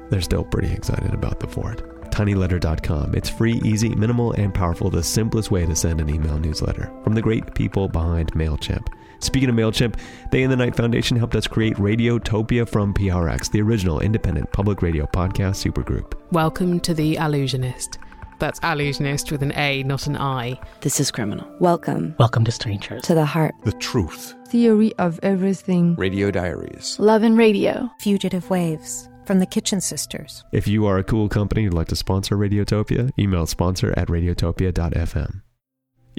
They're 0.09 0.21
still 0.21 0.43
pretty 0.43 0.71
excited 0.71 1.13
about 1.13 1.39
the 1.39 1.47
fort. 1.47 1.83
tinyletter.com. 2.11 3.15
It's 3.15 3.29
free, 3.29 3.61
easy, 3.63 3.89
minimal, 3.89 4.31
and 4.33 4.53
powerful, 4.53 4.89
the 4.89 5.03
simplest 5.03 5.51
way 5.51 5.65
to 5.65 5.75
send 5.75 6.01
an 6.01 6.09
email 6.09 6.37
newsletter 6.37 6.91
from 7.03 7.13
the 7.13 7.21
great 7.21 7.53
people 7.55 7.87
behind 7.87 8.31
MailChimp. 8.33 8.87
Speaking 9.19 9.49
of 9.49 9.55
MailChimp, 9.55 9.99
they 10.31 10.43
and 10.43 10.51
the 10.51 10.55
Knight 10.55 10.75
Foundation 10.75 11.17
helped 11.17 11.35
us 11.35 11.47
create 11.47 11.75
Radiotopia 11.75 12.67
from 12.67 12.93
PRX, 12.93 13.51
the 13.51 13.61
original 13.61 13.99
independent 13.99 14.51
public 14.53 14.81
radio 14.81 15.05
podcast 15.07 15.55
supergroup. 15.63 16.13
Welcome 16.31 16.79
to 16.81 16.93
The 16.93 17.15
Allusionist. 17.15 17.97
That's 18.39 18.61
allusionist 18.61 19.31
with 19.31 19.43
an 19.43 19.51
A, 19.57 19.83
not 19.83 20.07
an 20.07 20.15
I. 20.15 20.57
This 20.79 21.01
is 21.01 21.11
criminal. 21.11 21.45
Welcome. 21.59 22.15
Welcome 22.17 22.45
to 22.45 22.51
Strangers. 22.51 23.03
To 23.03 23.13
the 23.13 23.25
heart. 23.25 23.53
The 23.65 23.73
truth. 23.73 24.33
Theory 24.47 24.93
of 24.97 25.19
everything. 25.21 25.95
Radio 25.95 26.31
diaries. 26.31 26.97
Love 26.99 27.23
and 27.23 27.38
radio. 27.38 27.89
Fugitive 27.99 28.49
waves. 28.49 29.09
From 29.25 29.39
the 29.39 29.45
Kitchen 29.45 29.81
Sisters. 29.81 30.45
If 30.53 30.67
you 30.67 30.85
are 30.85 30.97
a 30.97 31.03
cool 31.03 31.27
company 31.27 31.65
who'd 31.65 31.73
like 31.73 31.89
to 31.89 31.95
sponsor 31.97 32.38
Radiotopia, 32.38 33.11
email 33.19 33.45
sponsor 33.45 33.93
at 33.97 34.07
radiotopia.fm. 34.07 35.41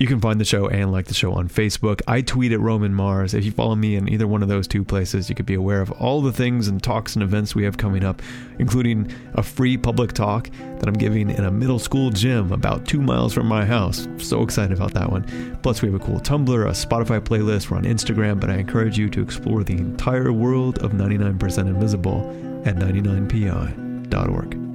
You 0.01 0.07
can 0.07 0.19
find 0.19 0.41
the 0.41 0.47
show 0.47 0.67
and 0.67 0.91
like 0.91 1.09
the 1.09 1.15
show 1.15 1.35
on 1.35 1.51
Facebook. 1.51 2.01
I 2.09 2.23
tweet 2.23 2.53
at 2.53 2.61
Roman 2.61 2.95
Mars. 2.95 3.35
If 3.35 3.45
you 3.45 3.53
follow 3.53 3.75
me 3.75 3.97
in 3.97 4.09
either 4.09 4.27
one 4.27 4.43
of 4.43 4.49
those 4.49 4.67
two 4.67 4.83
places, 4.83 5.29
you 5.29 5.35
could 5.35 5.45
be 5.45 5.53
aware 5.53 5.83
of 5.83 5.91
all 5.93 6.23
the 6.23 6.33
things 6.33 6.69
and 6.69 6.83
talks 6.83 7.17
and 7.17 7.23
events 7.23 7.55
we 7.55 7.65
have 7.65 7.77
coming 7.77 8.03
up, 8.03 8.23
including 8.59 9.13
a 9.35 9.43
free 9.43 9.77
public 9.77 10.15
talk 10.15 10.49
that 10.79 10.89
I'm 10.89 10.95
giving 10.95 11.29
in 11.29 11.45
a 11.45 11.51
middle 11.51 11.79
school 11.79 12.09
gym 12.09 12.51
about 12.51 12.87
two 12.87 13.03
miles 13.03 13.35
from 13.35 13.47
my 13.47 13.67
house. 13.67 14.09
So 14.17 14.43
excited 14.43 14.75
about 14.75 14.95
that 14.95 15.11
one. 15.11 15.59
Plus, 15.63 15.83
we 15.83 15.93
have 15.93 16.01
a 16.01 16.03
cool 16.03 16.19
Tumblr, 16.19 16.67
a 16.67 16.71
Spotify 16.71 17.21
playlist, 17.21 17.69
we're 17.69 17.77
on 17.77 17.85
Instagram, 17.85 18.41
but 18.41 18.49
I 18.49 18.57
encourage 18.57 18.97
you 18.97 19.11
to 19.11 19.21
explore 19.21 19.65
the 19.65 19.77
entire 19.77 20.33
world 20.33 20.79
of 20.79 20.93
99% 20.93 21.59
Invisible 21.69 22.21
at 22.65 22.77
99pi.org. 22.77 24.70